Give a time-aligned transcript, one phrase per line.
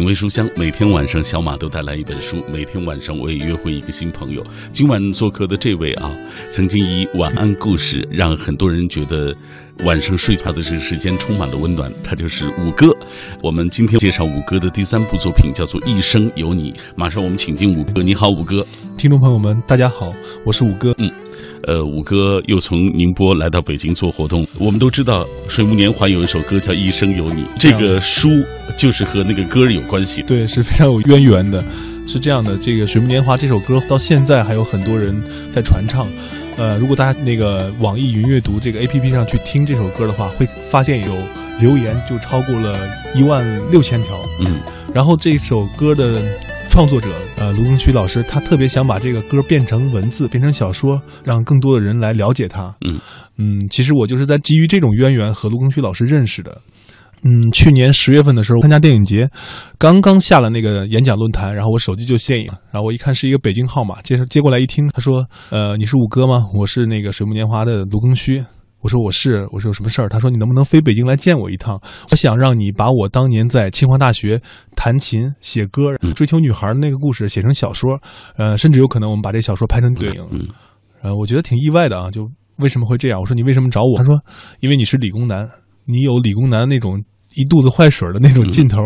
[0.00, 4.42] 品味书香，每天晚上小马都带来一本书，每天晚上我也约会一个新朋友。
[4.72, 6.10] 今晚做客的这位啊，
[6.50, 9.36] 曾经以晚安故事让很多人觉得
[9.84, 12.88] 晚上睡觉的这个时间充满了温暖，他就是五哥。
[13.42, 18.02] 我们今天介绍五哥的第三部作品叫做《一生有你》，马上我们请进五哥。
[18.02, 18.66] 你好，五哥。
[18.96, 20.14] 听众朋友们，大家好，
[20.46, 20.94] 我是五哥。
[20.96, 21.12] 嗯。
[21.64, 24.46] 呃，五哥又从宁波来到北京做活动。
[24.58, 28.28] 我们都知道《水木年华》有一首歌叫《一生有你》，这个书
[28.76, 30.22] 就是和那个歌有关系。
[30.22, 31.62] 对，是非常有渊源的。
[32.06, 36.08] 是这样的，这个《水木年华》这首歌到现在还有很多人在传唱。
[36.56, 41.16] 呃，如果大家那个网易云阅读这个 APP 上去听这首歌的话，会发现有
[41.60, 42.78] 留言就超过了
[43.14, 44.20] 一万六千条。
[44.40, 44.60] 嗯，
[44.94, 46.22] 然后这首歌的。
[46.70, 52.74] 创作者呃卢庚戌老师，他特别想把这个歌变成文字，变成小说，让更多的人来了解他。
[52.86, 52.98] 嗯
[53.36, 56.58] 嗯，其实我就是在基于这种渊源和卢庚戌老师认识的。
[57.22, 59.28] 嗯，去年十月份的时候参加电影节，
[59.78, 66.44] 刚刚下了那个演讲论坛，然后我手机就现影，然后我一看是一个北京号码，接接过来一听，他说：“呃，你是五哥吗？
[66.54, 68.42] 我是那个水木年华的卢庚戌。”
[68.80, 70.08] 我说我是，我说有什么事儿？
[70.08, 71.80] 他说你能不能飞北京来见我一趟？
[72.10, 74.40] 我想让你把我当年在清华大学
[74.74, 78.00] 弹琴、写歌、追求女孩的那个故事写成小说，
[78.36, 80.48] 呃，甚至有可能我们把这小说拍成电影。
[81.02, 83.20] 呃，我觉得挺意外的啊，就为什么会这样？
[83.20, 83.98] 我说你为什么找我？
[83.98, 84.18] 他说
[84.60, 85.48] 因为你是理工男，
[85.84, 87.02] 你有理工男那种
[87.34, 88.78] 一肚子坏水的那种劲头，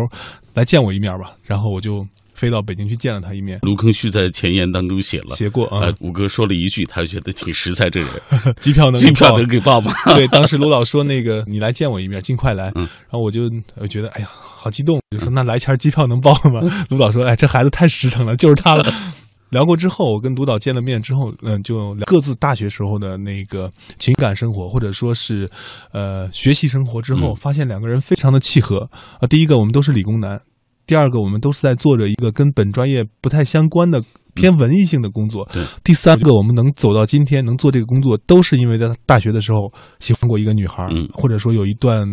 [0.53, 1.35] 来见我一面吧。
[1.43, 2.05] 然后我就。
[2.35, 3.57] 飞到北京去见了他一面。
[3.63, 5.91] 卢庚戌在前言当中写了，写过啊。
[5.99, 8.09] 五哥说了一句，他觉得挺实在，这人
[8.59, 9.91] 机票能机票能给 报吗？
[10.13, 12.71] 对，当时卢导说那个 你来见我一面，尽快来。
[12.75, 13.49] 然后我就
[13.89, 16.59] 觉得哎呀，好激动，就说那来钱机票能报吗？
[16.89, 18.85] 卢导说哎，这孩子太实诚了，就是他了。
[19.51, 25.49] 聊过之后，我跟卢导见了面之后，嗯，就各自大学时候的那个情感生活，或者说是
[25.93, 28.89] 呃学习生活之后，发现两个人非常的契合
[29.21, 29.27] 啊。
[29.27, 30.41] 第一个，我们都是理工男。
[30.85, 34.01] 第二个，我们都是在做着一个跟本专业不太相关的
[34.33, 35.47] 偏文艺性的工作。
[35.83, 42.07] 第三个，我们能走到今天，能做这个工作，都是因为在大学的时候喜欢过一个女孩，或者说有一段，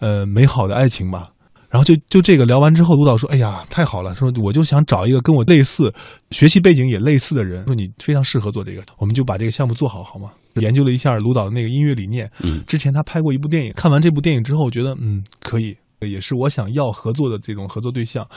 [0.00, 1.30] 呃，美好的爱情吧。
[1.70, 4.14] 然后就就这个聊完之后，卢导说：“哎呀，太好了！
[4.14, 5.92] 说我就想找一个跟我类似、
[6.30, 10.30] 学习背景也类似的人，说你非常适合做这个，我们就把这个项目做好，好吗？”
[10.62, 15.76] 研究了一下卢导的那个音乐理念，嗯，之前他拍过一部电影，看完这部电影之后，觉得嗯可以。
[16.00, 18.28] 也是我想要合作的这种合作对象，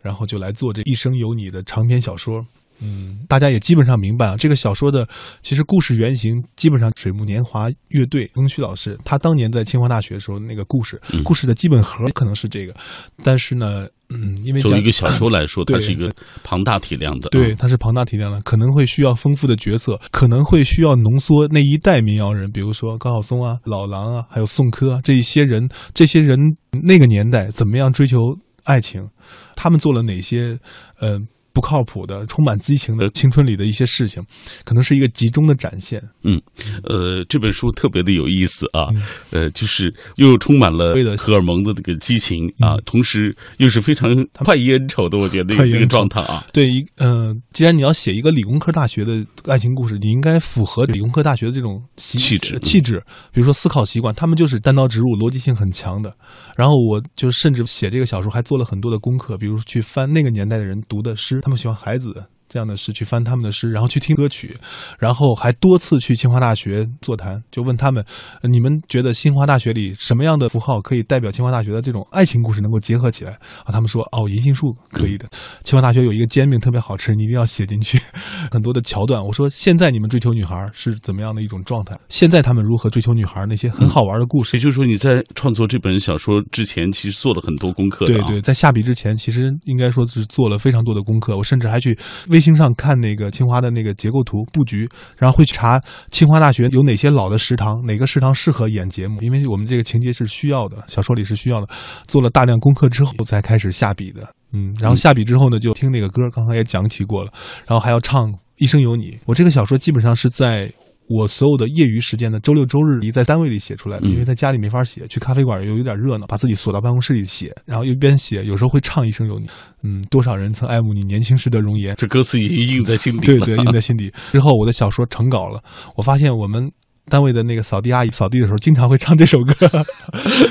[0.00, 2.46] 然后就来做这一生有你的长篇小说。
[2.80, 5.08] 嗯，大家也基本上明白啊，这个小说的
[5.42, 12.74] 其实故事原型基本上水木年华乐队庚戌老师他当年在清华大学的时候那个故事，故事的基本核可能是这个，
[13.22, 13.86] 但是呢。
[14.10, 16.10] 嗯，因为作为一个小说来说， 它是一个
[16.42, 17.28] 庞大体量的。
[17.28, 25.68] 对，它是庞大体量的，可能会需要丰富的角色，可能会需要浓缩那一代民谣人，比如说高晓松啊、老狼啊，还有宋柯这一些人。
[25.92, 26.38] 这些人
[26.82, 28.18] 那个年代怎么样追求
[28.64, 29.06] 爱情？
[29.54, 30.58] 他们做了哪些？
[31.00, 31.20] 呃。
[31.58, 34.22] 不靠谱的、充满激情的青春里的一些事情，
[34.64, 36.00] 可能是一个集中的展现。
[36.22, 36.40] 嗯，
[36.84, 38.86] 呃，这本书特别的有意思啊，
[39.32, 46.46] 呃，就是又充满了荷尔蒙的这个激情啊，同时又是非常快意恩仇的，我觉得一个状态啊。
[46.52, 53.02] 对，一嗯，既然你要写一个理工科大学的爱情故事，你应该符合理工科大学的这种气质气质，
[53.32, 56.14] 比如说思考习惯，他们就是单刀直入、逻辑性很强的。
[56.56, 61.40] 然后我就甚至写这个小说还做了很多的功课，比如去翻那个年代的人读的诗。
[61.48, 62.26] 他们喜欢孩子。
[62.48, 64.56] 这样的诗去翻他们的诗，然后去听歌曲，
[64.98, 68.04] 然后还多次去清华大学座谈，就问他们：
[68.42, 73.32] 你们觉得清华大学里什么样的符号可以代表清华大学的这种爱情故事能够结合起来？
[73.64, 75.28] 啊，他们说：哦，银杏树可以的。
[75.62, 78.00] 清华大学有一个煎饼特别好吃，你一定要写进去。
[78.50, 81.94] 很多的桥段，我说现在你们追求女孩是怎么样的一种状态？
[82.08, 83.44] 现在他们如何追求女孩？
[83.46, 84.56] 那些很好玩的故事。
[84.56, 88.06] 也就是说，你在创作这本小说之前，其实做了很多功课。
[88.06, 91.36] 对对，在下笔之前，其实应该说是做了非常多的功课。
[91.36, 91.98] 我甚至还去
[92.28, 92.37] 微。
[92.38, 101.66] 卫星上看那个清华的那个结构图布局，然后会去查清华大学有哪些老的食堂，哪个食堂适合演节目，因为我们这个情节是需要的，小说里是需要的。
[102.06, 104.22] 做了大量功课之后才开始下笔的，
[104.52, 107.32] 嗯，然后下笔之后呢，就听那个歌，刚刚也讲起过了，
[107.66, 109.10] 然后还要唱《一生有你》。
[109.24, 110.72] 我这个小说基本上是在。
[111.08, 119.46] 我所有的业余时间的周六周日里在单位里写出来的，因为在家里没法写，去咖啡馆又有点热闹，把自己锁到办公室里写，然后一边写，有时候会唱一声有你，
[119.82, 124.12] 嗯，多少人曾爱慕你年轻时的容颜，这歌词已经印在心底，对对，印在心底。
[124.32, 125.62] 之后我的小说成稿了，
[125.96, 126.70] 我发现我们。
[127.08, 129.54] 单位的那个扫地阿姨扫地的时候，经常会唱这首歌，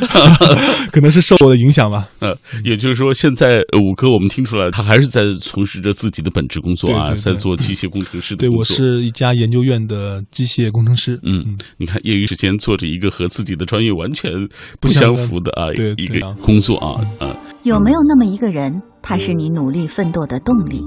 [0.92, 2.09] 可能是受我的影响吧。
[2.19, 8.75] 呃，也就是说，现在五哥我们听出来，他还是在从事着自己的本职工作啊，在做机械工程师的工作。
[8.75, 11.19] 对，我是一家研究院的机械工程师。
[11.24, 14.31] 嗯，你看，业余时间做着一个和自己的专业完全
[14.80, 17.36] 不相符的啊，一个工作啊，嗯。
[17.63, 18.81] 有没有那么一个人？
[19.01, 20.81] 他是你努力奋斗的动力。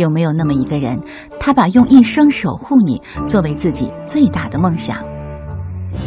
[0.00, 0.98] 有没有那么一个人，
[1.38, 4.96] 他把用一生守护你作为自己最大的梦想？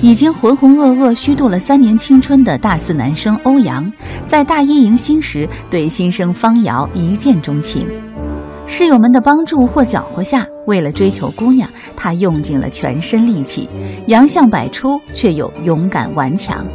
[0.02, 3.90] 已经浑浑噩噩虚度了三年青春的大四男生欧阳，
[4.26, 7.88] 在大一迎新时对新生方瑶一见钟情。
[8.66, 13.70] 室友们的帮助或搅和下，为了追求姑娘，他用尽了全身力气，
[14.08, 16.66] 洋相百出，却又勇敢顽强。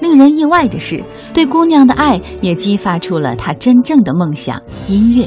[0.00, 1.02] 令人意外的是，
[1.32, 5.24] 对姑娘的爱也激发出了他真正的梦想——音乐。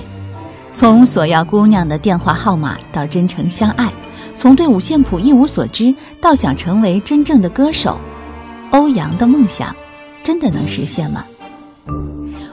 [0.74, 3.92] 从索要姑娘的电话号码到真诚相爱。
[4.36, 7.98] 从对五线谱一无所知到想成为真正的歌手，
[8.72, 9.74] 欧阳的梦想
[10.24, 11.24] 真的能实现吗？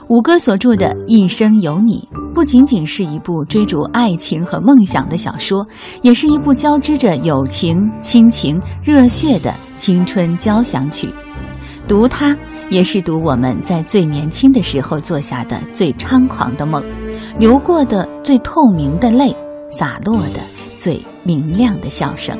[0.07, 5.65] 五哥所著的《一生有你》不仅仅是一部追逐爱情和梦想的小说，
[6.03, 11.11] 也是一部交织着友情、亲情、热血的青春交响曲。
[11.87, 12.37] 读它，
[12.71, 16.83] 也是读我们在最年轻的时候做下的最猖狂的梦，
[17.37, 19.35] 流过的最透明的泪，
[19.69, 20.39] 洒落的
[20.79, 20.99] 最。
[21.23, 22.35] 明亮的笑声。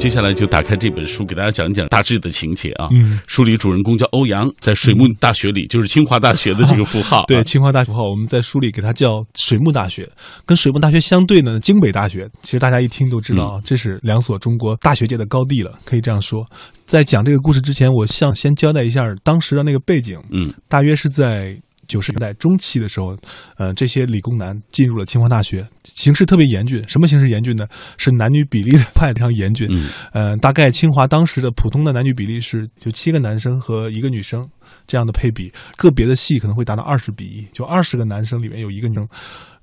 [0.00, 2.88] 接下来就打开这本书，给大家讲一讲大致的情节啊。
[2.90, 7.22] 嗯，书里主人公叫欧阳，在水木大学里，就是清华大学的这个符号。
[7.28, 10.08] 对，清华大学符号，我们在书里给它叫水木大学。
[10.46, 16.46] 跟水木大学相对呢，京北大学，其实大家一听都知道，这是两所中国大学界的高地了，可以这样说。
[16.86, 20.18] 在讲这个故事之前，我想先交代一下当时的那个背景。
[20.32, 21.60] 嗯，大约是在。
[21.90, 23.16] 九十年代中期的时候，
[23.58, 26.80] 呃，这些理工男进入了清华大学，形势特别严峻。
[26.88, 27.66] 什么形势严峻呢？
[27.98, 29.68] 是男女比例的非常严峻。
[30.12, 34.48] 嗯，大概清华当时的普通的男女比例是就七个男生和一个女生
[34.86, 39.08] 这样的配比，个别的系可能会达到二十比一，就二十个男生里面有一个女生。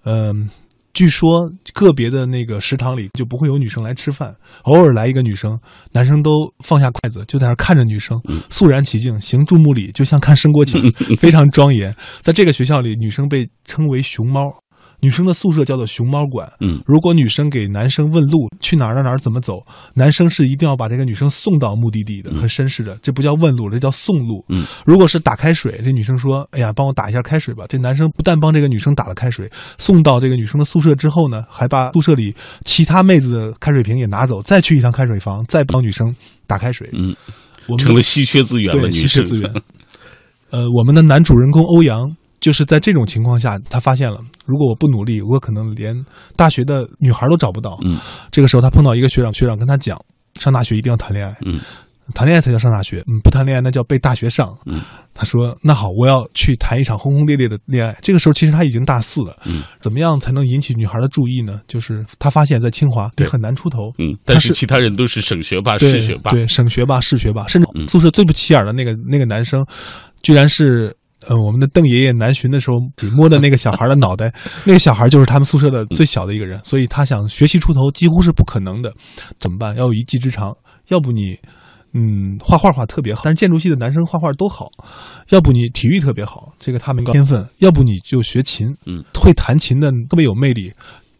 [0.04, 0.50] 嗯。
[0.98, 5.56] 据说个别的那个食堂里就不会有女生来吃饭，偶尔来一个女生，
[5.92, 10.80] 男生都放下筷子就在那看着女生，肃然起敬，行注目礼，就像看升国旗，
[11.22, 11.96] 非常庄严。
[12.22, 14.52] 在这个学校里，女生被称为“熊猫”。
[15.00, 16.52] 女生的宿舍叫做熊猫馆。
[16.60, 19.64] 嗯，如果女生给男生问路，去哪儿哪儿哪儿怎么走，
[19.94, 22.98] 男生是一定要把这个女生送到目的地的，很绅士的。
[23.02, 24.44] 这不叫问路，这叫送路。
[24.50, 32.34] 嗯，如果是打开水，这女生说：“哎呀，帮我打一下开水吧。”这男生不但帮这个女生打了开水，送到这个女生的宿舍之后呢，还把宿舍里
[32.66, 36.16] 其他妹子的开水瓶也拿走，再去一趟开水房，再帮女生
[36.48, 36.90] 打开水。
[36.94, 37.16] 嗯，
[37.68, 39.54] 我们成了稀缺资源了，稀缺资源。
[40.50, 42.16] 呃，我们的男主人公欧阳。
[42.48, 45.94] 就是在这种情况下，他发现了，如果我不努力，我可能连
[46.38, 47.78] 大学的女孩都找不到。
[47.84, 48.00] 嗯，
[48.32, 50.00] 这个时候他碰到一个学长，学长跟他讲，
[50.40, 51.36] 上大学一定要谈恋爱。
[51.46, 51.60] 嗯，
[52.16, 53.04] 谈恋爱才叫上大学。
[53.06, 54.58] 嗯，不谈恋爱那叫被大学上。
[54.66, 54.82] 嗯，
[55.14, 57.94] 他说那好，我要去谈一场轰轰烈烈的恋爱。
[58.02, 59.36] 这个时候其实他已经大四了。
[59.44, 61.60] 嗯，怎么样才能引起女孩的注意呢？
[61.68, 63.92] 就是他发现，在清华对很难出头。
[64.00, 66.32] 嗯，但是其他人都是省学霸、市学霸。
[66.32, 69.66] 对，省学霸、市学霸，甚至宿舍最不起眼的那个那个男生，
[70.24, 70.96] 居然是。
[71.28, 72.78] 呃，我们的邓爷爷南巡的时候
[73.16, 74.34] 摸的那个小孩的脑袋，
[74.66, 78.94] 那个小孩就是他们宿舍的最小的一个人，所以他想学习出头几乎是不可能的。
[79.40, 79.76] 怎么办？
[79.76, 80.56] 要有一技之长，
[80.88, 81.38] 要不你，
[81.94, 84.68] 嗯，画画画特别好，但是建筑系的男生画画都好；
[85.30, 90.72] 要不你体育特别好，这个他没天分；要不你就学琴，嗯，会弹琴的特别有魅力。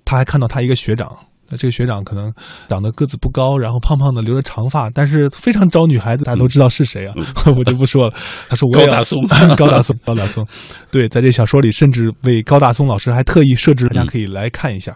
[0.06, 1.12] 他还看到他一个学长。
[1.50, 2.34] 那这个学长可能
[2.68, 6.24] 长得个子不高，然后胖胖的，留着长发，但是非常招女孩子。
[6.24, 7.14] 大家都知道是谁啊？
[7.58, 8.14] 我就不说了。
[8.50, 10.46] 他说我：“高大松，高大松，高大松。”
[10.92, 14.96] 对，在这小说里，甚至为高大松老师还特意设置，大家可以来看一下。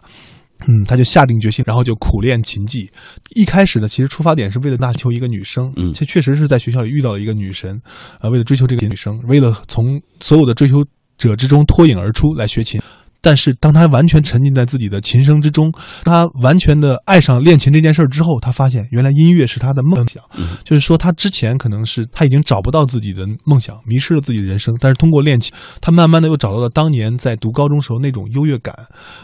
[0.67, 2.87] 嗯，他就下定决心，然后就苦练琴技。
[3.35, 5.73] 一开始呢，其实出发点是为了纳求一个女生。
[5.75, 7.81] 嗯，这确实是在学校里遇到了一个女神，
[8.19, 10.83] 啊，为了追求这个女生，为了从所有的追求
[11.17, 12.79] 者之中脱颖而出来学琴。
[13.21, 15.71] 但是，当他完全沉浸在自己的琴声之中，
[16.03, 20.23] 他完全的爱上练琴这件事儿之后，他发现原来音乐是他的梦想。
[20.63, 24.75] 就是说，他之前可能是他已经找不到自己的梦想，迷失了自己的人生。
[24.79, 28.75] 但是通过练琴，他慢慢的又找到了当年在读高中时候那种优越感、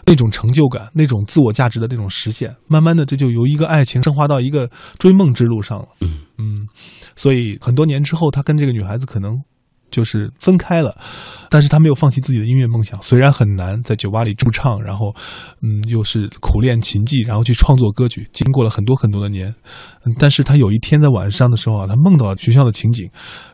[0.06, 2.56] 那种成就感、那种自我价值的那种实现。
[2.68, 5.88] 慢慢的，这就由一个爱情升华到一个追梦之路上了。
[6.38, 6.68] 嗯，
[7.16, 9.42] 所以很多年之后，他跟这个女孩子可能。
[9.89, 10.96] 就是分开了，
[11.50, 13.01] 但是他没有放弃自己的音乐梦想。
[13.01, 15.15] 虽然很难在酒吧里驻唱，然后，
[15.62, 18.29] 嗯，又是苦练琴技，然后去创作歌曲。
[18.32, 19.53] 经过了很多很多的年，
[20.18, 23.10] 但是他有一天在晚上的时候啊，他梦到了学校的情景，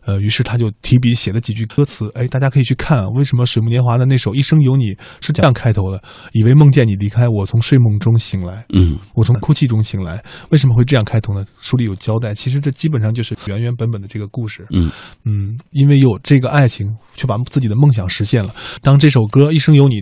[0.05, 2.09] 呃，于是他就提笔写了几句歌词。
[2.15, 6.01] 哎，大家可以去看，为什么水木年华的那首《一生有你》是这样开头的？
[6.31, 10.23] 以为梦见你离开我，从睡梦中醒来，嗯，我从哭泣中醒来。
[10.49, 11.45] 为什么会这样开头呢？
[11.59, 12.33] 书里有交代。
[12.33, 14.65] 其实这基本上就是原原本本的这个故事。
[14.71, 14.89] 嗯
[15.25, 16.13] 嗯，因为有。
[16.23, 18.55] 这个爱情却把自己的梦想实现了。
[18.81, 19.95] 当这首歌《一生有你》，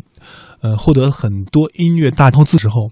[0.62, 2.92] 呃，获得很多音乐大投资之后，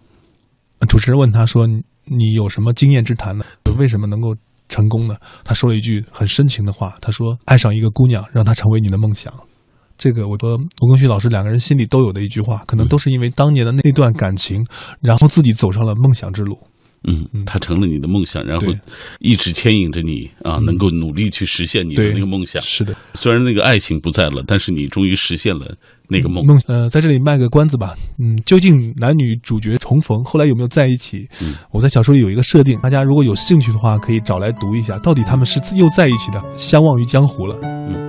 [0.88, 1.68] 主持人问他说
[2.10, 3.46] ：“你有什么经验之谈呢？
[3.78, 4.36] 为什么能够
[4.68, 5.16] 成功呢。
[5.44, 9.34] 他说了一句很深情的话，他说：“爱上一个姑娘，让她成为你的梦想。”
[9.98, 14.66] 这个我和吴庚旭老师两个人心里都有的一句话，可能都是因为当年的那段感情，
[15.02, 16.58] 然后自己走上了梦想之路。
[17.08, 18.68] 嗯，他成了你的梦想，然后
[19.20, 22.62] 一直牵引着你啊，能够努力去实现你的那个梦想。
[22.62, 25.74] 是的，虽然那个爱情不在了，但是你终于实现了
[26.10, 26.46] 那个梦。
[26.46, 27.96] 梦呃，在这里卖个关子吧。
[28.20, 31.28] 嗯，究竟男女主角重逢后来有没有在一起？
[31.42, 37.58] 嗯，我在小说里有一个设定，大家如果有兴趣的话，可以找来读一下，到底他们是又在一起的，相忘于江湖了。
[37.64, 38.09] 嗯。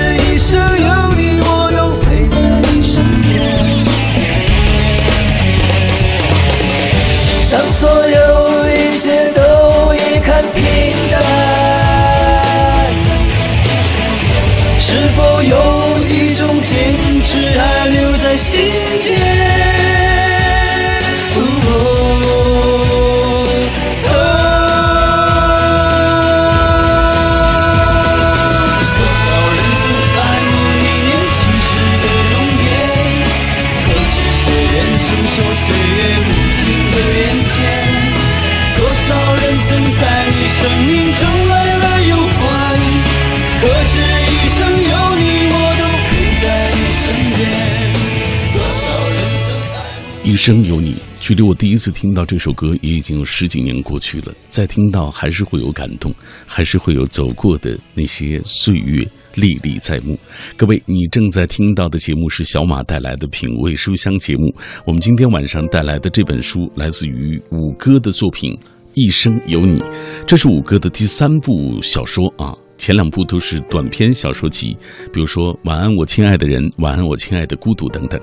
[51.31, 54.35] 距离我第一次听到这首歌也已经有十几年过去了。
[54.49, 56.13] 再听到，还是会有感动，
[56.45, 60.19] 还是会有走过的那些岁月历历在目。
[60.57, 64.53] 各位，你正在听到的节目是小马带来的品味书香节目。
[64.85, 68.51] 我们今天晚上带来的这本书来自于五哥的作品
[68.93, 69.79] 《一生有你》，
[70.27, 72.53] 这是五哥的第三部小说啊。
[72.77, 74.75] 前两部都是短篇小说集，
[75.13, 78.19] 比如说《晚安，我亲爱的人》《晚安，我亲爱的孤独》等等。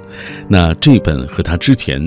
[0.47, 1.99] 那这本和他之前。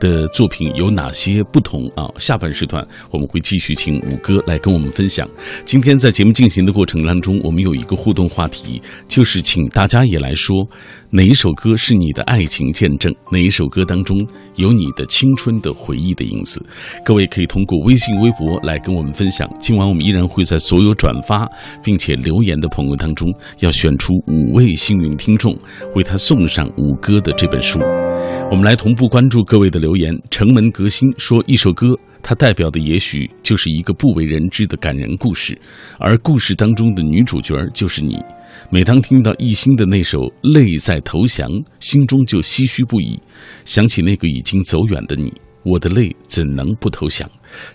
[0.00, 2.08] 的作品有哪些不同啊？
[2.18, 5.28] 下半时段我们会继续请五哥来跟我们分享。
[5.64, 10.66] 今天在节目进行的过程当中，我们有一个互动话题，就是请大家也来说
[11.10, 14.18] 哪一首歌是你的爱情见证，哪一首歌当中
[14.56, 16.64] 有你的青春的回忆的影子。
[17.04, 19.48] 各位可以通过微信、微博来跟我们分享。
[19.58, 21.46] 今晚我们依然会在所有转发
[21.84, 23.28] 并且留言的朋友当中，
[23.58, 25.54] 要选出五位幸运听众，
[25.94, 27.78] 为他送上五哥的这本书。
[28.50, 30.12] 我们来同步关注各位的留言。
[30.30, 35.56] 城门革新说，一首歌，它代表的也许就是一个不为人知的感人故事，
[35.98, 38.16] 而故事当中的女主角就是你。
[38.68, 41.48] 每当听到艺兴的那首《泪在投降》，
[41.78, 43.18] 心中就唏嘘不已，
[43.64, 47.28] 想起那个已经走远的你，我的泪怎能不投降？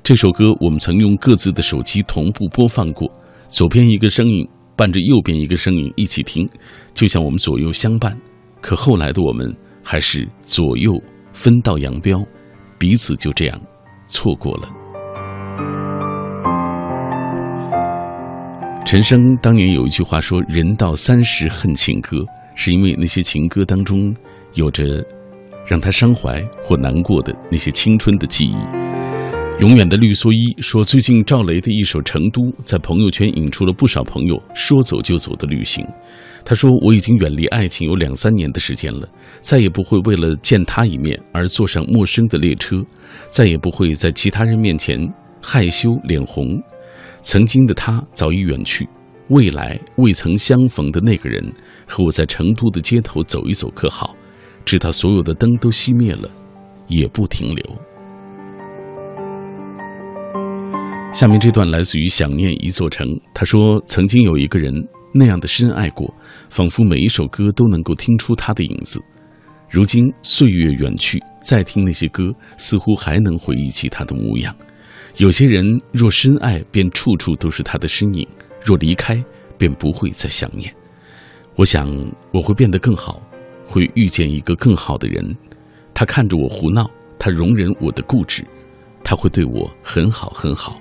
[0.03, 3.09] 这首歌我们曾用各自的手机同步播放过，
[3.47, 6.47] 左边一个声音伴着右边一个声音一起听，
[6.93, 8.17] 就像我们左右相伴。
[8.61, 9.53] 可后来的我们
[9.87, 10.91] 还是左右
[11.31, 12.25] 分道扬镳，
[12.79, 13.61] 彼此就这样
[14.07, 14.67] 错过了。
[18.83, 22.17] 陈升当年有一句话说：“人到三十恨情歌，
[22.55, 24.11] 是因为那些情歌当中
[24.55, 25.05] 有着
[25.67, 28.55] 让他伤怀或难过的那些青春的记忆。”
[29.57, 35.87] 永远的绿蓑衣说：“最近赵雷的一首《成都》在朋友圈引出了不少朋友说走就走的旅行。”
[36.43, 39.07] 他说：“我已经远离爱情有两三年的时间了，
[39.39, 42.83] 再也不会为了见他一面而坐上陌生的列车，
[43.27, 44.99] 再也不会在其他人面前
[45.41, 46.61] 害羞脸红。”
[47.23, 48.87] 曾经的他早已远去，
[49.29, 51.41] 未来未曾相逢的那个人，
[51.87, 54.13] 和我在成都的街头走一走可好？
[54.65, 56.29] 直到所有的灯都熄灭了，
[56.87, 57.65] 也不停留。
[61.15, 64.73] 下面这段来自于《想念一座城》，他说：“曾经有一个人
[65.13, 66.13] 那样的深爱过，
[66.49, 69.01] 仿佛每一首歌都能够听出他的影子。
[69.69, 74.53] 如今岁月远去，再听那些歌，似乎还能回忆起他的模样。”
[75.15, 78.27] 有些人若深爱，便处处都是他的身影；
[78.61, 79.23] 若离开，
[79.57, 80.69] 便不会再想念。
[81.55, 81.89] 我想
[82.33, 83.21] 我会变得更好，
[83.65, 85.33] 会遇见一个更好的人。
[85.93, 88.45] 他看着我胡闹，他容忍我的固执，
[89.01, 90.77] 他会对我很好很好，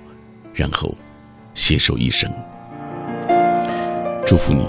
[0.55, 0.91] 然后
[1.53, 2.31] 携手一生。
[4.25, 4.65] 祝福你，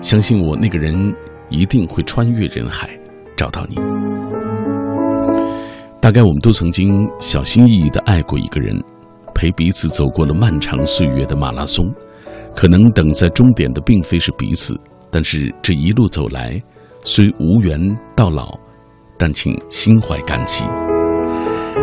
[0.00, 1.14] 相信我，那个人
[1.48, 2.90] 一定会穿越人海，
[3.36, 3.76] 找到你。
[6.00, 8.82] 大概我们都曾经小心翼翼地爱过一个人，
[9.32, 11.92] 陪彼此走过了漫长岁月的马拉松。
[12.54, 14.78] 可能等在终点的并非是彼此，
[15.10, 16.60] 但是这一路走来，
[17.04, 17.80] 虽无缘
[18.16, 18.58] 到老，
[19.16, 20.64] 但请心怀感激。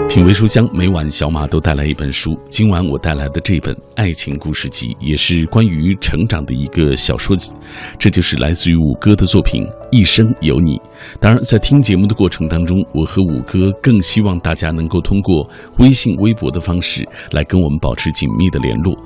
[0.10, 2.36] 品味书香，每晚小马都带来一本书。
[2.50, 7.52] 今晚我带来的这本爱情故事集，也是关于成长的一个小说集。
[8.00, 10.78] 这就是来自于五哥的作品《一生有你》。
[11.20, 15.48] 当然，在听节目的过程当中，我和五哥更希望大家能够通过
[15.78, 18.98] 微信、微博的方式来跟我们保持紧密的联络。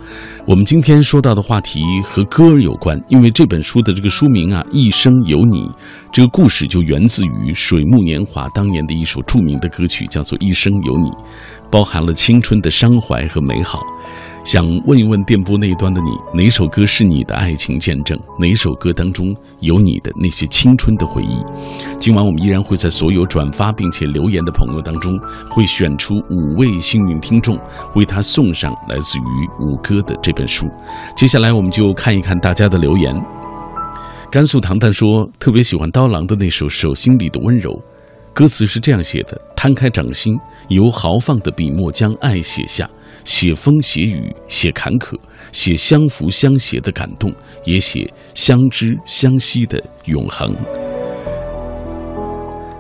[0.47, 5.63] 我们今天说到的话题和歌儿有关，因为这本书的这个书名啊，《一生有你》，
[6.13, 10.79] 这个故事就源自于水木年华当年的一首著名的歌曲，叫做《一生有》。
[10.93, 11.09] 有你，
[11.73, 13.81] 包含了青春的伤怀和美好。
[14.43, 18.15] 想问一问电波那一端的你，哪首歌是你的爱情见证？
[18.39, 21.43] 哪首歌当中有你的那些青春的回忆？
[21.97, 25.17] 今晚我们依然会在所有转发并且留言的朋友当中，
[25.49, 27.57] 会选出五位幸运听众，
[27.95, 29.21] 为他送上来自于
[29.59, 30.67] 五哥的这本书。
[31.15, 33.19] 接下来我们就看一看大家的留言。
[34.29, 37.71] 甘肃糖蛋说，特别喜欢刀郎的那首《手心里的温柔》。
[38.33, 40.33] 歌词是这样写的：摊开掌心，
[40.69, 42.89] 由豪放的笔墨将爱写下，
[43.23, 45.15] 写风写雨，写坎坷，
[45.51, 47.31] 写相扶相携的感动，
[47.63, 50.51] 也写相知相惜的永恒。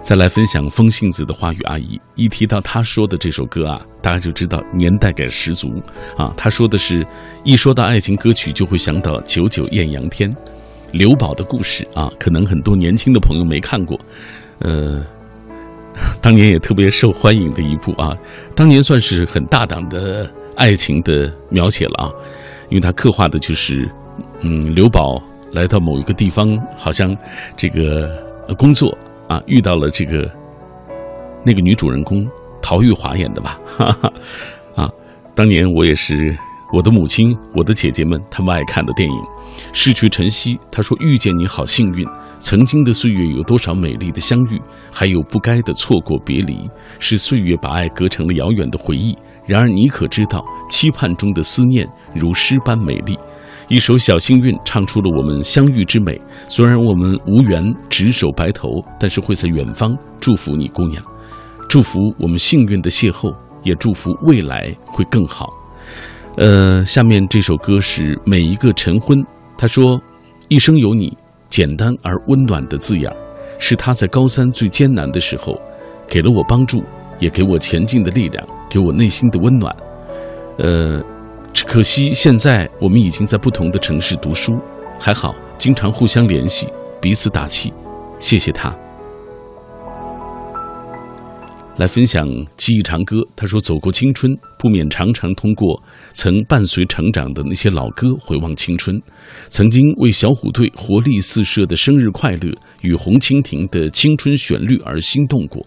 [0.01, 5.69] 再来分享风信子的花语阿姨，一提到她说的这首歌啊，大家就知道年代感十足
[6.17, 6.33] 啊。
[6.35, 7.05] 她说的是，
[7.43, 10.31] 一说到爱情歌曲，就会想到《九九艳阳天》，
[10.91, 13.99] 刘宝的故事啊，可能很多年轻的朋友没看过，
[14.57, 15.05] 呃。
[16.21, 18.15] 当年也特别受欢迎的一部啊，
[18.55, 22.11] 当年算是很大胆的爱情的描写了啊，
[22.69, 23.89] 因为他刻画的就是，
[24.41, 27.15] 嗯，刘宝来到某一个地方，好像
[27.55, 28.09] 这个
[28.57, 30.29] 工作啊，遇到了这个
[31.45, 32.27] 那个女主人公
[32.61, 34.13] 陶玉华演的吧，哈哈，
[34.75, 34.89] 啊，
[35.35, 36.35] 当年我也是
[36.71, 39.15] 我的母亲、我的姐姐们他们爱看的电影，
[39.71, 42.07] 《逝去晨曦》，他说遇见你好幸运。
[42.43, 49.17] 曾经的岁月有多少美丽的相遇，还有不该的错过别离，是岁月把爱隔成了遥远的回忆。
[49.47, 53.17] 然而你可知道，期盼中的思念如诗般美丽。
[53.69, 56.19] 一首《小幸运》唱出了我们相遇之美。
[56.49, 61.01] 虽然我们无缘执手白头，但是会在远方祝福你，姑娘。
[61.69, 65.47] 祝福我们幸运的邂逅，也祝福未来会更好。
[66.35, 69.25] 呃，下面这首歌是每一个晨昏。
[69.57, 69.99] 他说
[70.49, 71.17] ：“一生有你。”
[71.53, 73.15] 简单而温暖的字眼，
[73.59, 75.55] 是他在高三最艰难的时候，
[76.07, 76.81] 给了我帮助，
[77.19, 79.71] 也给我前进的力量，给我内心的温暖。
[80.57, 80.99] 呃，
[81.67, 84.57] 可惜现在我们已经在不同的城市读书，
[84.97, 86.67] 还好经常互相联系，
[86.99, 87.71] 彼此打气。
[88.17, 88.73] 谢谢他。
[91.75, 93.17] 来分享记忆长歌。
[93.35, 95.81] 他说：“走过青春，不免常常通过
[96.13, 99.01] 曾伴随成长的那些老歌回望青春，
[99.49, 105.65] 曾经为小虎队活力四射的生日快乐与红蜻蜓的青春旋律而心动过，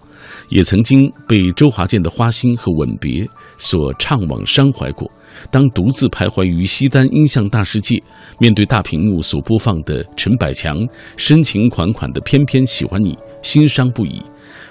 [0.48, 3.26] 也曾经被周华健的花心和吻别
[3.58, 5.10] 所怅惘伤怀过。
[5.50, 8.00] 当独自徘徊于西单音像大世界，
[8.38, 10.78] 面对大屏幕所播放的陈百强
[11.16, 14.22] 深情款款的偏偏喜欢你，心伤不已。”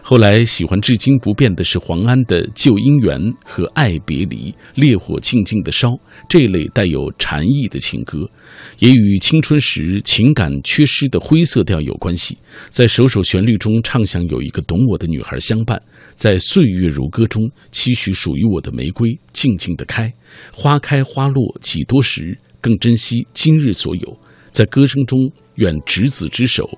[0.02, 5.90] 后来喜欢至今不变的是黄安的《旧姻缘》和《爱别离》，烈火静静的烧
[6.30, 8.30] 这类带有禅意的情歌，
[8.78, 12.38] 也与青春时情感缺失的灰色调有关系。
[12.70, 15.82] 在首首旋律中唱响有一个懂我的女孩相伴，
[16.14, 20.14] 在岁月如歌中期许属于我的玫瑰静静的开，
[20.54, 24.18] 花开花落几多时，更珍惜今日所有。
[24.52, 25.20] 在歌声中，
[25.56, 26.70] 愿执子之手，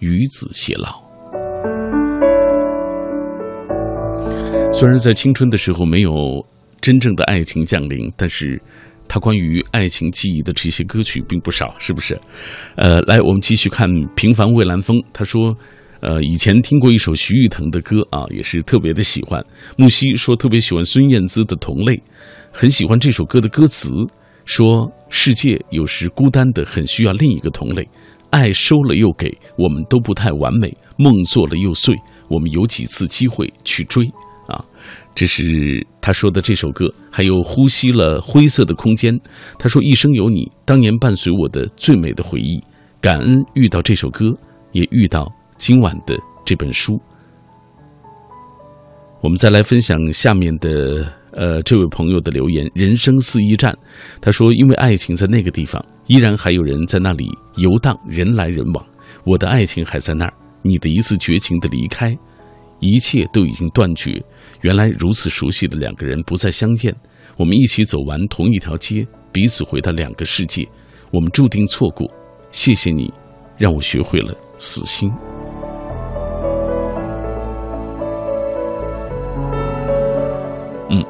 [0.00, 1.05] 与子偕老。
[4.72, 6.44] 虽然在青春的时候没有
[6.82, 8.60] 真正的爱情降临，但是
[9.08, 12.18] 他关于爱情记忆的这些歌曲并不少，是不是？
[12.74, 14.96] 呃，来，我们继续看《平凡蔚蓝风》。
[15.14, 15.56] 他说，
[16.00, 19.42] 呃，以前听过一首徐誉滕的歌啊，也是特别的喜欢。
[19.78, 21.94] 木西说特别喜欢孙燕姿的《同类》，
[22.52, 23.90] 很喜欢这首歌的歌词，
[24.44, 27.88] 说世界有时孤单的很需要另一个同类，
[28.28, 31.94] 爱收了又给，我们都不太完美，梦做了又碎，
[32.28, 34.06] 我们有几次机会去追。
[34.46, 34.64] 啊，
[35.14, 39.18] 这是他说的这首歌，还有呼吸了灰色的空间。
[39.58, 42.62] 他说：“一生有你，当年伴随我的最美的回忆。
[43.00, 44.26] 感恩遇到这首歌，
[44.72, 47.00] 也遇到今晚的这本书。”
[49.22, 53.76] 我们再来分享下面的呃这位朋友的留言：“人生四驿站。”
[54.20, 58.86] 他说：“因为爱情在那个地方，依然还有人在那里游荡，人来人往。
[59.24, 60.32] 我的爱情还在那儿，
[60.62, 62.16] 你的一次绝情的离开，
[62.78, 64.22] 一切都已经断绝。”
[64.66, 66.92] 原来如此熟悉的两个人不再相见，
[67.36, 70.68] 我们一起走完同一条街，彼此回到两个世界，
[71.12, 72.12] 我们注定错过。
[72.50, 73.14] 谢谢你，
[73.56, 75.12] 让我学会了死心。
[80.90, 81.00] 嗯，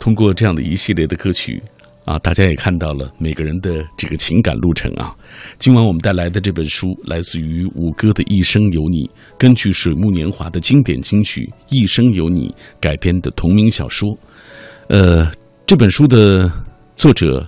[0.00, 1.62] 通过这样的一系列的歌曲。
[2.08, 5.14] 啊，大家也看到了每个人的这个情感路程啊。
[5.58, 12.48] 今晚我们带来的这本书来自于五哥的《一生有你》，根据水木年华的经典金曲《一生有你》
[12.80, 14.18] 改编的同名小说。
[14.88, 15.30] 呃，
[15.66, 16.50] 这本书的
[16.96, 17.46] 作者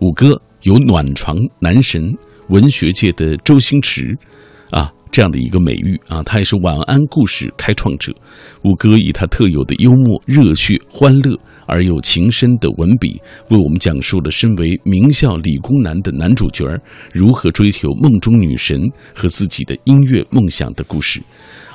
[0.00, 0.30] 五哥
[0.62, 2.02] 有“暖床男神”
[2.50, 4.18] 文学界的周星驰
[5.12, 8.12] 这样的一个美誉啊，他也是晚安故事开创者。
[8.64, 11.38] 五哥以他特有的幽默、热血、欢乐。
[11.64, 16.66] 而又情深的文笔，为我们讲述了身为名校理工男的男主角
[17.14, 18.82] 如何追求梦中女神
[19.14, 21.22] 和自己的音乐梦想的故事。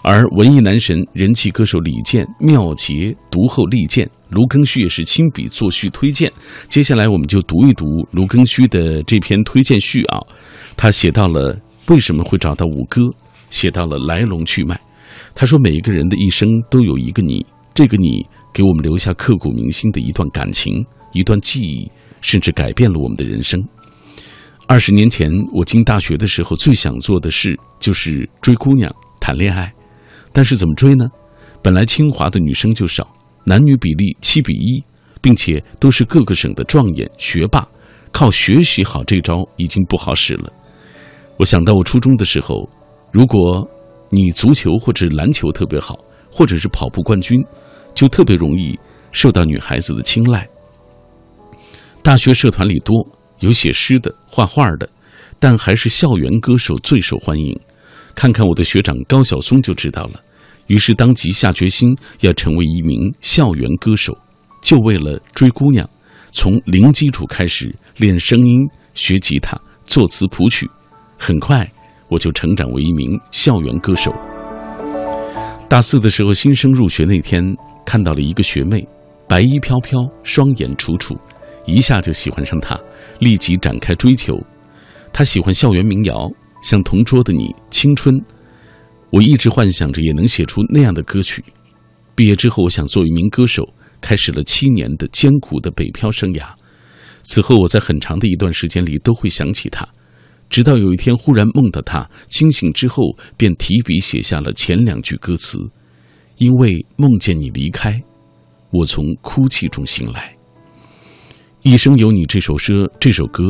[0.04, 6.32] 而文艺男神、人气歌手李健妙捷读后力荐，卢庚戌也是亲笔作序推荐。
[6.70, 10.20] 接下来，我们就读一读卢庚戌的这篇推荐序啊。
[10.76, 13.02] 他写到了为什么会找到五哥，
[13.50, 14.80] 写到了来龙去脉。
[15.34, 21.88] 他说：“每一个人的一生都有一个你，这个你。”给我们留下刻骨铭心的一段感情，一段记忆，
[22.22, 23.64] 甚至改变了我们的人生。
[24.68, 29.72] 二十年前，我进大学的时候，最想做的事就是追姑娘、谈恋爱。
[30.34, 31.08] 但是怎么追呢？
[31.62, 33.08] 本来清华的女生就少，
[33.44, 34.84] 男女比例七比一，
[35.22, 37.68] 并且都是各个省的状元学霸，
[38.12, 40.52] 靠学习好这招已经不好使了。
[41.38, 42.68] 我想到我初中的时候，
[43.12, 43.68] 如果
[44.10, 45.96] 你足球或者篮球特别好，
[46.32, 47.44] 或者是跑步冠军。
[47.96, 48.78] 就特别容易
[49.12, 50.48] 受到女孩子的青睐。
[52.04, 52.96] 大学社团里多
[53.40, 54.88] 有写诗的、画画的，
[55.40, 57.60] 但还是校园歌手最受欢迎。
[58.14, 60.22] 看看我的学长高晓松就知道了。
[60.68, 64.16] 于是当即下决心要成为一名校园歌手，
[64.62, 65.90] 就为了追姑娘，
[66.32, 68.60] 从零基础开始练声音、
[68.94, 70.70] 学吉他、作词谱曲。
[71.18, 71.68] 很快
[72.10, 74.14] 我就成长为一名校园歌手。
[75.70, 77.56] 大四的时候，新生入学那天。
[77.86, 78.86] 看到了一个学妹，
[79.30, 81.16] 白衣飘飘，双眼楚楚，
[81.66, 82.78] 一下就喜欢上她，
[83.20, 84.38] 立即展开追求。
[85.14, 86.30] 她喜欢校园民谣，
[86.62, 88.14] 像《同桌的你》《青春》，
[89.10, 91.42] 我一直幻想着也能写出那样的歌曲。
[92.14, 93.64] 毕业之后，我想做一名歌手，
[94.02, 96.44] 开始了七年的艰苦的北漂生涯。
[97.24, 99.88] 此后，我在很长的一段时间里都会想起她，
[100.50, 105.60] 直到有一天忽然梦到他，清醒之后便提笔写下了前两句歌词。
[106.38, 108.00] 因为梦见你离开，
[108.72, 110.36] 我从哭泣中醒来。
[111.64, 113.44] 一生有你这首诗，这首歌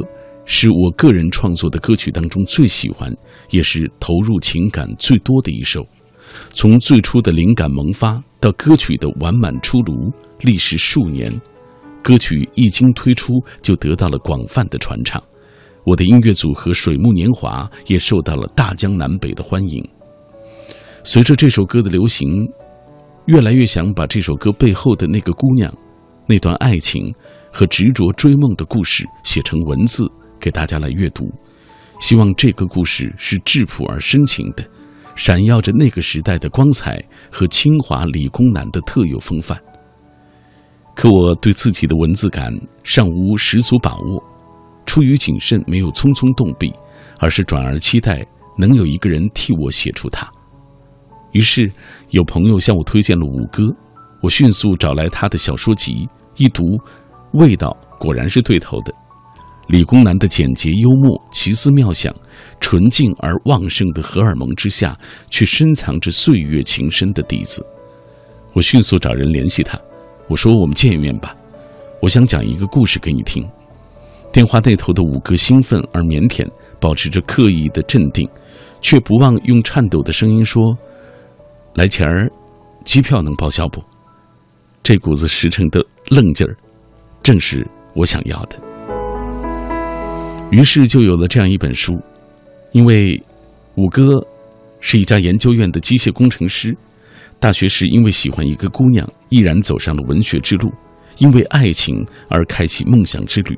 [0.45, 3.13] 是我个人创作的歌曲当中最喜欢，
[3.49, 5.85] 也是投入情感最多的一首。
[6.53, 11.31] 从最初的灵感萌发到歌曲的完满出炉，历时数年。
[12.01, 15.21] 歌曲一经推出，就得到了广泛的传唱。
[15.87, 19.81] 我的音乐组合水木年华也受到了大江南北的欢迎。
[21.01, 22.27] 随着这首歌的流行，
[23.27, 25.73] 越来越想把这首歌背后的那个姑娘、
[26.27, 27.15] 那段爱情
[27.53, 30.05] 和执着追梦的故事写成文字
[30.37, 31.23] 给大家来阅读。
[32.01, 34.65] 希望这个故事是质朴而深情的，
[35.15, 39.57] 闪耀着那个时代的光彩和清华理工男的特有风范。
[40.93, 44.21] 可我对自己的文字感尚无十足把握。
[44.87, 46.73] 出于谨慎，没有匆匆动笔，
[47.19, 48.25] 而是转而期待
[48.57, 50.27] 能有一个人替我写出它。
[51.33, 51.71] 于是，
[52.09, 53.63] 有朋友向我推荐了五哥，
[54.23, 56.63] 我迅速找来他的小说集，一读，
[57.33, 58.93] 味道果然是对头的。
[59.67, 62.15] 理工男的简洁幽默、奇思妙想，
[62.61, 64.97] 纯净而旺盛的荷尔蒙之下，
[65.29, 67.63] 却深藏着岁月情深的底子。
[68.53, 69.77] 我迅速找人联系他，
[70.29, 71.35] 我说：“我们见一面吧，
[72.01, 73.45] 我想讲一个故事给你听。”
[74.37, 76.47] 电话那头的五哥兴奋而腼腆，
[76.79, 78.29] 保持着刻意的镇定，
[78.81, 80.77] 却不忘用颤抖的声音说
[81.73, 82.29] ：“来钱儿，
[82.85, 83.83] 机票能报销不？”
[84.83, 86.55] 这股子实诚的愣劲儿，
[87.23, 88.55] 正是我想要的。
[90.51, 91.99] 于是就有了这样一本书。
[92.73, 93.19] 因为
[93.73, 94.23] 五哥
[94.79, 96.77] 是一家研究院的机械工程师，
[97.39, 100.71] 大学时因为喜欢一个姑娘，毅然走上了文学之路，
[101.17, 103.57] 因为爱情而开启梦想之旅。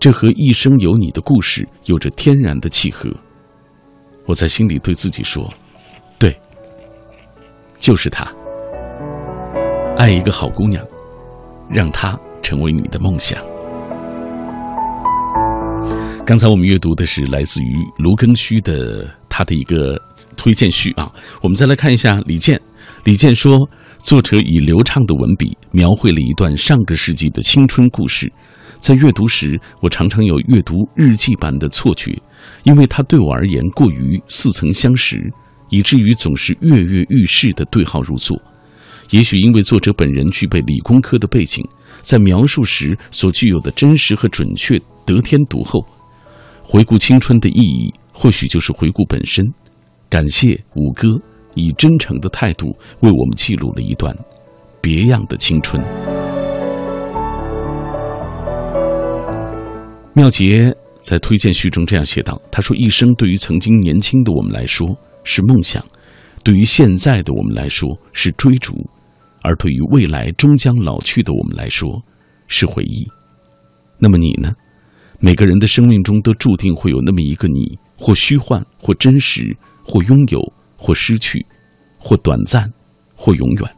[0.00, 3.10] 这和一生有你的故事有着天然的契合。
[4.24, 5.52] 我在心里对自己说
[6.18, 6.34] ：“对，
[7.78, 8.26] 就是她。
[9.98, 10.82] 爱一个好姑娘，
[11.68, 13.38] 让她成为你的梦想。”
[16.24, 20.00] 刚才我们阅读的是来自于卢庚戌的他的一个
[20.36, 21.12] 推荐序啊。
[21.42, 22.58] 我们再来看一下李健。
[23.04, 28.32] 李健说：“作者以流畅的文笔描绘了一段上个世纪的青春故事。”
[28.80, 32.18] 在阅读时，我常常有阅读日记般的错觉，
[32.64, 35.30] 因为它对我而言过于似曾相识，
[35.68, 38.40] 以至于总是跃跃欲试的对号入座。
[39.10, 41.62] 也许因为作者本人具备理工科的背景，
[42.00, 45.84] 在描述时所具有的真实和准确得天独厚。
[46.62, 49.44] 回顾青春的意义，或许就是回顾本身。
[50.08, 51.20] 感谢五哥
[51.54, 52.68] 以真诚的态度
[53.00, 54.16] 为我们记录了一段
[54.80, 55.80] 别样的青春。
[60.12, 64.88] 妙杰在推荐序中这样写道：“他说，一生对于曾经年轻的我们来说
[65.22, 65.84] 是梦想，
[66.42, 68.74] 对于现在的我们来说是追逐，
[69.42, 72.02] 而对于未来终将老去的我们来说
[72.48, 73.06] 是回忆。
[73.98, 74.52] 那么你呢？
[75.20, 80.40] 每个人的生命中都注定会有那么一个你，或虚幻，或真实，或拥有，
[80.76, 81.46] 或失去，
[81.98, 82.70] 或短暂，
[83.14, 83.70] 或永远。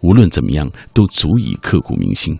[0.00, 2.38] 无论怎么样，都足以刻骨铭心。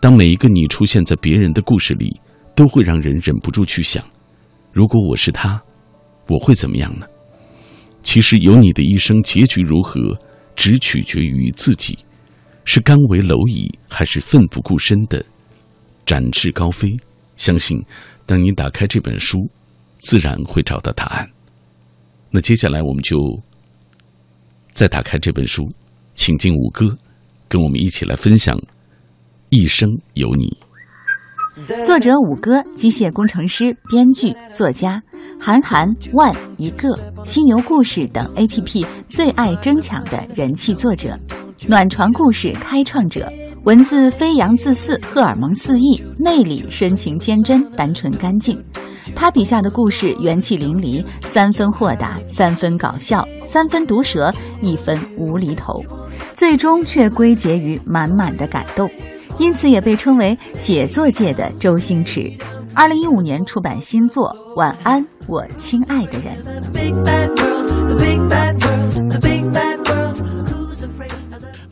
[0.00, 2.18] 当每一个你出现在别人的故事里。”
[2.58, 4.04] 都会让人忍不住去想：
[4.72, 5.62] 如果我是他，
[6.26, 7.06] 我会怎么样呢？
[8.02, 10.18] 其实，有你的一生结局如何，
[10.56, 11.96] 只取决于自己，
[12.64, 15.24] 是甘为蝼蚁，还是奋不顾身的
[16.04, 16.96] 展翅高飞？
[17.36, 17.80] 相信，
[18.26, 19.48] 当你打开这本书，
[19.98, 21.30] 自然会找到答案。
[22.32, 23.16] 那接下来，我们就
[24.72, 25.72] 再打开这本书，
[26.16, 26.98] 请进五哥，
[27.46, 28.56] 跟我们一起来分享
[29.48, 30.46] 《一生有你》。
[31.84, 35.02] 作者五哥，机械工程师、编剧、作家，
[35.40, 36.88] 韩寒、万一个
[37.24, 41.18] 犀牛故事等 APP 最爱争抢的人气作者，
[41.66, 43.30] 暖床故事开创者，
[43.64, 48.62] 文字飞扬自肆，荷尔蒙四溢，内里深情坚贞，单纯干净。
[49.16, 55.82] 他笔下的故事元气淋漓，三分豁达，三分搞笑，三分毒舌，一分无厘头，
[56.34, 58.88] 最终却归结于满满的感动。
[59.38, 62.30] 因此也被称为写作界的周星驰。
[62.74, 66.36] 二零一五年出版新作《晚安，我亲爱的人》。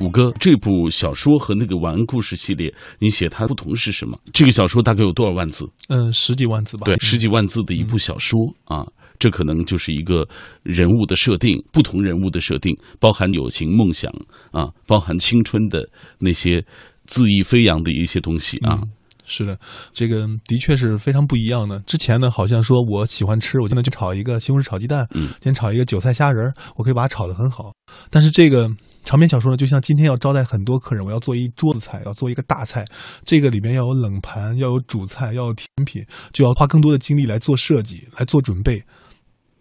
[0.01, 4.17] 五哥，这部小说和那个晚安故事系列，你写它不同是什么？
[4.33, 5.69] 这个小说大概有多少万字？
[5.89, 6.85] 嗯，十几万字吧。
[6.85, 8.87] 对，十几万字的一部小说啊，
[9.19, 10.27] 这可能就是一个
[10.63, 14.13] 人物的设定，不同人物的设定，包含友情、梦想
[14.53, 16.65] 啊，包含青春的那些。
[17.07, 18.81] 恣意飞扬的一些东西啊，
[19.25, 19.59] 是的，
[19.92, 21.79] 这个的确是非常不一样的。
[21.81, 27.73] 之前呢，好像说我喜欢吃，我现在就炒一个西红柿炒鸡蛋，嗯，先炒一个韭菜虾仁，我可以把它炒得很好。
[28.11, 28.69] 但是这个
[29.03, 32.85] 长篇小说呢，就像今天要招待很多客人，我要做一桌子菜，要做一个大菜，
[33.25, 38.83] 这个里面要有冷盘，要有主菜，要有甜品，就要花更多的精力来做设计，来做准备。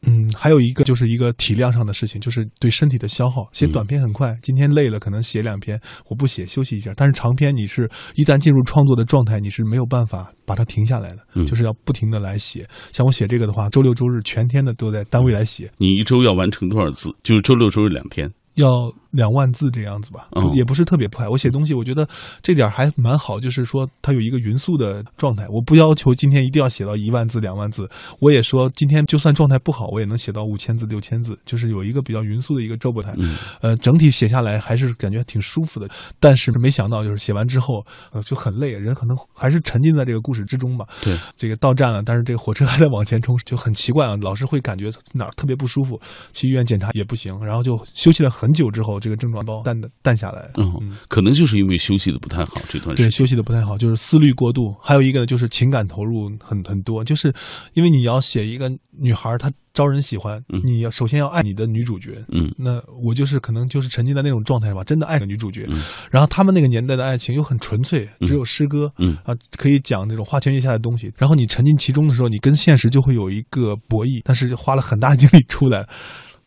[0.07, 3.47] 嗯，还有一个就是一个体量上的事情，就是对身体的消耗。
[3.51, 6.91] 写短篇很快，今天累了可能写两篇，我不写休息一下。
[6.95, 12.67] 但是长篇你是一旦进入创作的状态，你是没有办法把它停下来的，就是要不停的来写。
[12.91, 15.71] 像我写这个的话，周六周日全天的都在单位来写。
[15.77, 17.09] 你一周要完成多少字？
[17.23, 18.31] 就是周六周日两天。
[18.55, 21.27] 要两万字这样子吧，也不是特别快。
[21.27, 22.07] 我写东西，我觉得
[22.41, 25.47] 这点还蛮好，就是说它有一个匀速的状态。
[25.49, 27.89] 我不要求今天一定要写到一万字、两万字，
[28.19, 33.13] 我也说今天就算状态不好，我也能写到五千字、六千字，就是有一个比较匀速的一个周波态。
[33.61, 35.87] 呃，整体写下来还是感觉挺舒服的。
[36.19, 40.85] 但是没想到，就是写完之后，呃，就很累，人可能还是沉浸在这个故事之中吧。
[41.01, 45.99] 对，这个到站了，但是这个火车还在往前冲，就很奇怪啊，老是会感觉哪儿特别不舒服，
[46.33, 50.49] 去医院检查也不行，然后就休息了很久之后，这个症状都淡的淡下来。
[50.57, 54.75] 嗯，可能就是因为休息的不太好，这段时间对休息的不太好，就是思虑过度。
[54.81, 57.33] 还有一个呢，就是情感投入很很多，就是
[57.73, 62.23] 因为你要写一个女孩，她招人喜欢，你要首先要爱你的女主角。
[62.29, 65.67] 嗯，那我就是可能就是沉浸在那种状态吧，真的爱着女主角。
[66.09, 71.11] 然后他们那个年代的爱情又很纯粹，只有诗歌，嗯啊，可以讲那种花前月下的东西。
[71.17, 75.87] 然后你沉浸其中的时候，你跟现实就会有一个博弈，但是花了很大精力出来。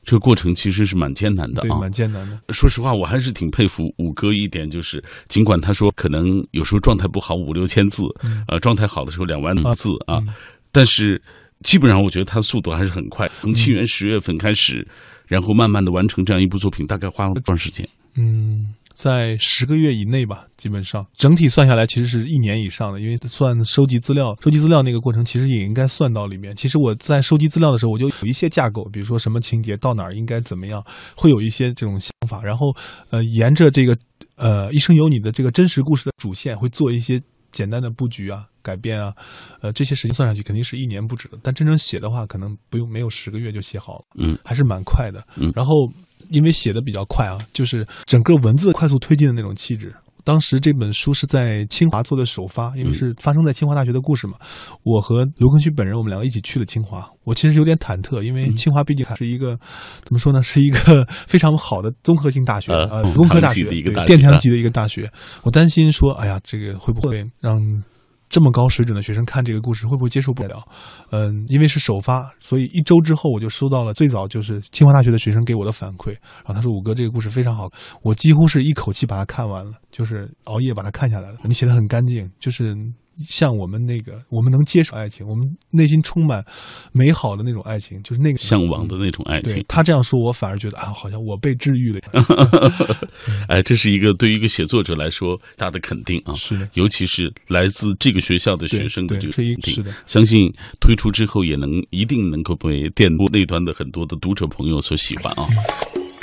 [0.08, 2.40] 这个过程其实是蛮艰难的啊，蛮艰难的。
[2.48, 8.02] 说实话，我还是挺佩服五哥一点，就是尽管他说可能有时候状态不好五六千字，
[8.46, 10.18] 呃，状态好的时候两万字啊，
[10.72, 11.20] 但是
[11.60, 13.30] 基本上我觉得他速度还是很快。
[13.42, 14.88] 从七月十月份开始，
[15.26, 17.86] 然后慢慢的完成这样一部作品，大概花了多长时间？
[18.16, 18.74] 嗯。
[18.98, 23.00] 在十个月以内吧，基本上整体算下来，其实是一年以上的。
[23.00, 26.54] 因为算收集资料、收集资料那个过程，其实也应该算到里面。
[26.56, 30.84] 其实我在收集资料的时候，我就有一些架构，比如说什么情节到哪儿应该怎么样，
[31.14, 32.42] 会有一些这种想法。
[32.42, 32.74] 然后，
[33.10, 33.96] 呃，沿着这个
[34.34, 39.14] 呃《一生有你》的这个真实故事的主线，会做一些简单的布局啊、改变啊，
[39.60, 41.38] 呃，这些时间算上去肯定是一年不止的。
[41.40, 45.24] 但真正写的话，可能不用没有十个月就写好了，嗯，还是蛮快的。
[45.36, 45.88] 嗯，然后。
[46.30, 49.94] 因为写的比较快啊，就是整个文字快速推进的那种气质。
[50.24, 54.34] 当时这本书是在清华做的首发，因为是发生在清华大学的故事嘛。
[54.82, 57.08] 我和刘坤旭本人，我们两个一起去了清华。
[57.24, 59.58] 我其实有点忐忑，因为清华毕竟还是一个
[60.04, 63.64] 怎么说呢，是一个 非常好的综合性大学呃，工科大学，
[64.04, 65.10] 殿堂级的一个大学。
[65.44, 67.58] 我担心说，哎呀，这个会不会让？
[68.28, 70.62] 这么高水准的学生看这个故事会不会接受不了？
[71.10, 77.68] 嗯，因为是首发，所以一周之后我就收到了最早就是清华大学的学生给我的反馈，然后他说：“五哥，这个故事非常好，
[78.02, 81.38] 我几乎是一口气把它看完了，就是熬夜把它看下来了。
[81.44, 82.76] 你写的很干净，就是。”
[83.26, 86.44] 像我们那个，我们能接受爱情，我们内心充满
[86.92, 89.64] 美好的那种爱情，就是那个向往的那种爱情。
[89.66, 92.00] 他这样说，我反而觉得啊，好像我被治愈了。
[93.48, 99.74] 哎，这是一个对于一个写作者来说大的肯定啊，是，尤其是来自这个学校的学生的这个肯定。
[99.74, 105.44] 是的，相信推出之后也能一定能够被电波那端的很多的读者朋友所喜欢啊。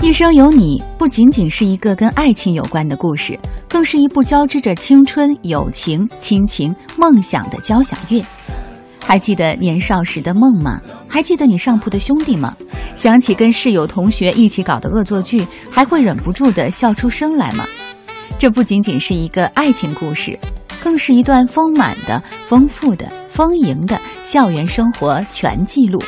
[0.05, 8.23] 一生有你不仅仅是一个跟爱情有关的故事，更是一部交织着青春、友情、亲情、梦想的交响乐。
[9.03, 10.79] 还记得年少时的梦吗？
[11.07, 12.53] 还记得你上铺的兄弟吗？
[12.93, 17.65] 想起跟室友同学一起搞的恶作剧，还会忍不住的笑出声来吗？
[18.37, 20.37] 这不仅仅是一个爱情故事，
[20.83, 25.99] 更是一段丰满的、丰富的、丰盈的校园生活全记录。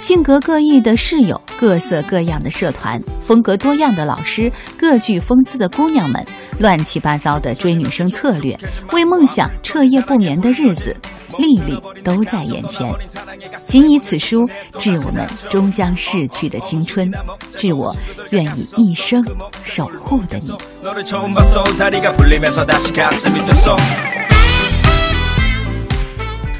[0.00, 6.26] 性格各异的室友，各色各样的社团，风格多样的老师，各具风姿的姑娘们，
[6.58, 8.58] 乱七八糟的追女生策略，
[8.92, 10.96] 为梦想彻夜不眠的日子，
[11.38, 12.90] 历历都在眼前。
[13.66, 17.12] 谨以此书致我们终将逝去的青春，
[17.54, 17.94] 致我
[18.30, 19.22] 愿以一生
[19.62, 20.50] 守护的你。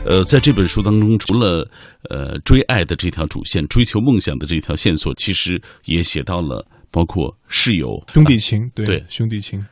[0.06, 1.68] 呃，在这本书当中，除了
[2.08, 9.64] 呃追爱的这条主线，追求梦想的这条线索，其实也写到了包括室友、兄弟情，对对兄弟情。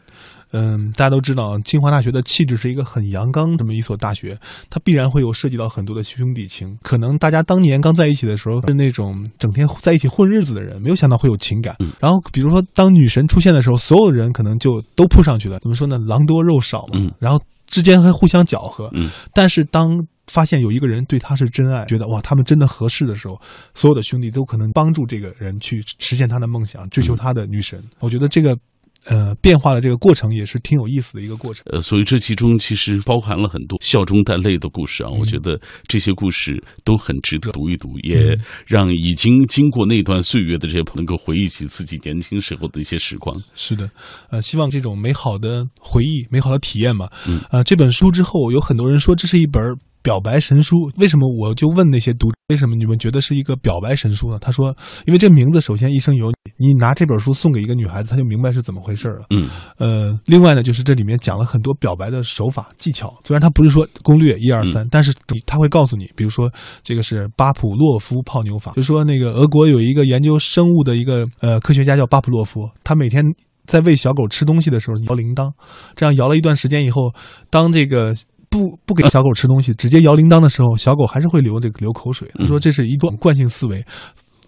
[0.52, 4.38] 嗯，大家都知道，清华大学的气质是一个很阳刚这么一所大学，
[4.70, 6.74] 它必然会有涉及到很多的兄弟情。
[6.82, 11.76] 可能大家当年刚在一起的时候是那种整天在一起混日子的人，没有想到会有情感。
[11.98, 15.58] 然后，比如说当女神出现的时候，所有人可能就都扑上去了。
[15.60, 15.98] 怎么说呢？
[15.98, 16.98] 狼多肉少嘛。
[17.18, 18.90] 然后之间还互相搅和。
[18.94, 19.10] 嗯。
[19.34, 19.98] 但是当
[20.28, 23.40] 发现有一个人对他是真爱，觉得哇，他们真的合适的时候，
[23.74, 27.82] 所有的兄弟都可能帮助这个人去实现他的梦想，追求他的女神。
[27.98, 28.56] 我觉得这个。
[29.04, 31.62] 呃，变化的这个过程也是挺有意思的一个过程。
[31.70, 35.10] 呃，所以这其中其实包含了很多笑中带泪的故事啊。
[35.20, 43.40] 我觉得这些故事都很值得读一读，也让已经经过那段岁月的这些朋友能够回忆起自己年轻时候的一些时光。
[43.54, 43.88] 是的，
[44.30, 47.08] 呃，希望这种美好的回忆、美好的体验嘛。
[47.26, 47.40] 嗯。
[47.52, 49.62] 呃，这本书之后，有很多人说这是一本。
[50.08, 54.38] 表白神书，为什么我就问那些读者，为什么你们觉得是一个表白神书呢？
[54.38, 59.26] 他说，因为这名字首先一生有你，你拿这本书送给一个女孩子，她就明白是怎么回事了。
[59.28, 66.50] 嗯，呃，另外呢，就是这里面讲了很多表白的手法技巧，虽然他不是说攻略一二三，但是他会告诉你，比如说
[66.82, 73.22] 这个是巴甫洛夫泡妞法，就说那个俄国有一个研究生物的一个呃科学家叫巴甫洛夫，他每天。
[73.68, 75.52] 在喂小狗吃东西的时候摇铃铛，
[75.94, 77.12] 这样摇了一段时间以后，
[77.50, 78.14] 当这个
[78.50, 82.30] 不不给小狗吃东西，直接摇铃铛的时候，小狗还是会流这个流口水。
[82.38, 83.84] 他说这是一种惯性思维。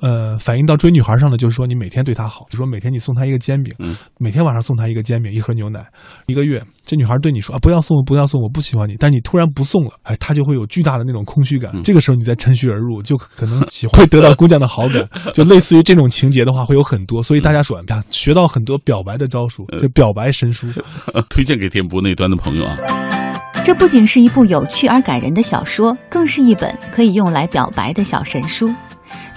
[0.03, 3.71] 呃，反映到追女孩上的就是说，你每天对她好，就说每天你送她一个煎饼，
[4.19, 5.85] 每天晚上送她一个煎饼，一盒牛奶，
[6.25, 8.95] 一个月，这女孩对你说啊，不要送，不要送，我不喜欢你。
[8.99, 11.71] 但你突然不送了，哎，她就会有巨大的那种空虚感。
[11.83, 15.07] 这个时候你再趁虚而入，就可能喜会得到姑娘的好感。
[15.35, 17.23] 就类似于这种情节的话，会有很多。
[17.23, 20.67] 所以大家说，看，学到很多表白的招数，就表白神书，
[21.29, 23.30] 推荐给电波那端的朋友啊。
[23.63, 28.73] 这不仅是一部有趣而感人的小说，更是一本可以用来表白的小神书。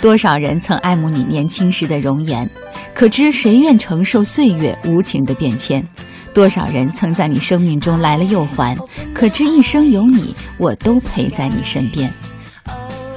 [0.02, 2.50] 多少人曾爱慕你年轻时的容颜，
[2.94, 5.86] 可知谁愿承受岁月无情的变迁？
[6.34, 8.76] 多少人曾在你生命中来了又还，
[9.14, 12.12] 可知一生有你，我都陪在你身边。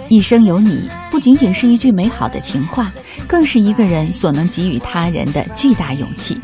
[0.09, 2.93] 一生有你，不仅仅是一句美好的情话，
[3.27, 6.37] 更是一个人所能给予他人的巨大勇气。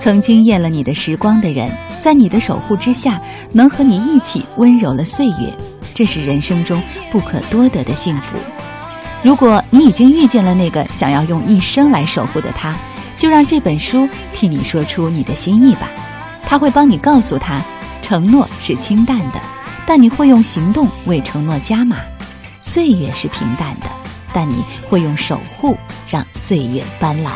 [0.00, 1.70] 曾经厌了你的时光的人，
[2.00, 3.20] 在你的守护之下，
[3.52, 5.54] 能和你一起温柔了岁月，
[5.94, 6.82] 这是人生中
[7.12, 8.38] 不可多得的幸福。
[9.22, 12.74] 如果你已经遇见了那个想要用一生来守护的他，
[13.18, 15.90] 就让这本书替你说出你的心意吧。
[16.46, 17.60] 他会帮你告诉他，
[18.00, 19.40] 承诺是清淡的，
[19.86, 21.98] 但你会用行动为承诺加码；
[22.62, 23.86] 岁月是平淡的，
[24.32, 25.76] 但你会用守护
[26.08, 27.32] 让岁月斑斓。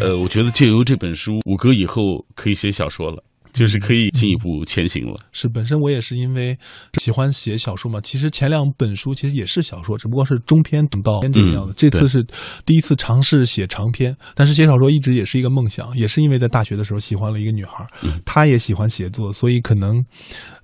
[0.00, 2.02] 呃，我觉得借由这本书，五哥以后
[2.34, 3.22] 可以写小说了。
[3.52, 5.14] 就是可以进一步前行了。
[5.30, 6.56] 是，本身我也是因为
[6.98, 8.00] 喜欢写小说嘛。
[8.00, 11.74] 其实前两本书其实也是小说，只不过是中篇等到这样的。
[11.76, 12.24] 这次是
[12.64, 17.84] 第一次尝试写长篇，但是写小说一直也是一个梦想，也是因为在大学的时候喜欢了一个女孩，
[18.24, 20.02] 她也喜欢写作，所以可能，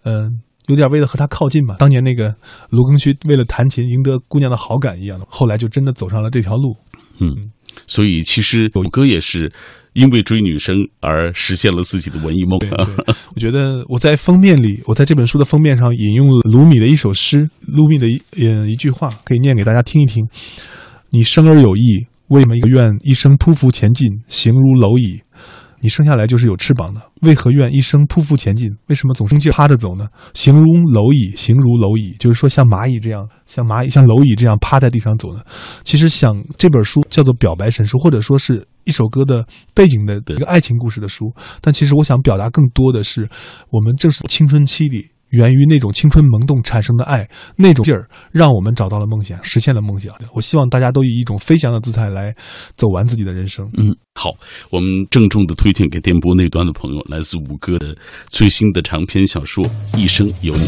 [0.05, 1.77] 嗯，有点为了和他靠近吧。
[1.79, 2.35] 当年那个
[2.71, 6.77] 卢庚戌为了弹琴赢得姑娘的好感一样的，后来就真的走上了这条路。
[7.21, 7.51] 嗯，
[7.87, 9.53] 所以其实有歌也是。
[9.95, 12.57] 因为追女生而实现了自己的文艺梦。
[12.61, 12.71] 对，
[13.35, 20.25] 我觉得我在封面里，我在这本书的封面上引用了卢米的一首诗，卢米的一呃一句话，可以念给大家听一听
[21.11, 25.21] ：“你生而有意，为什么愿一生匍匐前进，行如蝼蚁？”
[25.81, 28.69] 你生下来就是有翅膀的，为何愿一生匍匐前进？
[28.89, 30.09] 为什么总是趴着走呢？
[30.35, 35.41] 形如蝼蚁，形如蝼蚁，就是说像蚂蚁这样，像蚂蚁、像蝼蚁这样趴在地上走呢？
[35.85, 43.29] 其实想这本书叫做表白神书，或者说是一首歌的背景的一个爱情故事的书，但其实我想表达更多的是，
[43.71, 45.07] 我们正是青春期里。
[45.31, 50.15] 源于那种青春萌动产生的爱，那种劲儿，让我们找到了梦想，实现了梦想。
[50.35, 52.35] 我希望大家都以一种飞翔的姿态来
[52.77, 53.69] 走完自己的人生。
[53.77, 54.31] 嗯，好，
[54.71, 57.97] 我们郑重的推荐给电波那端的朋友，来自五哥的
[58.29, 59.65] 最新的长篇小说
[59.99, 60.65] 《一生有你》。